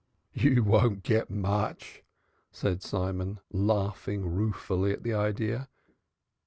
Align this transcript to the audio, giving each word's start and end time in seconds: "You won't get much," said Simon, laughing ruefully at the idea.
"You 0.33 0.63
won't 0.63 1.03
get 1.03 1.29
much," 1.29 2.01
said 2.51 2.81
Simon, 2.81 3.39
laughing 3.51 4.25
ruefully 4.25 4.93
at 4.93 5.03
the 5.03 5.13
idea. 5.13 5.69